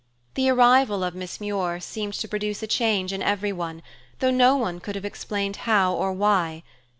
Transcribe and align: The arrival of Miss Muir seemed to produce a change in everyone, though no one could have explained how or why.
The 0.33 0.49
arrival 0.49 1.03
of 1.03 1.13
Miss 1.13 1.39
Muir 1.39 1.79
seemed 1.79 2.15
to 2.15 2.27
produce 2.27 2.63
a 2.63 2.65
change 2.65 3.13
in 3.13 3.21
everyone, 3.21 3.83
though 4.17 4.31
no 4.31 4.55
one 4.55 4.79
could 4.79 4.95
have 4.95 5.05
explained 5.05 5.57
how 5.57 5.93
or 5.93 6.11
why. 6.11 6.63